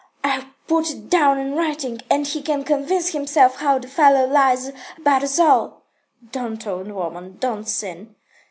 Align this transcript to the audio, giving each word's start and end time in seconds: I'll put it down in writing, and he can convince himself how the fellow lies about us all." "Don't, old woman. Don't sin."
I'll 0.23 0.45
put 0.67 0.89
it 0.89 1.11
down 1.11 1.37
in 1.37 1.53
writing, 1.55 2.01
and 2.09 2.25
he 2.25 2.41
can 2.41 2.63
convince 2.63 3.09
himself 3.09 3.57
how 3.57 3.77
the 3.77 3.87
fellow 3.87 4.25
lies 4.25 4.71
about 4.97 5.21
us 5.21 5.37
all." 5.37 5.83
"Don't, 6.31 6.65
old 6.65 6.91
woman. 6.91 7.37
Don't 7.39 7.67
sin." 7.69 8.15